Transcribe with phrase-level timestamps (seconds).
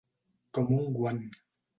[0.57, 1.19] Com un guant.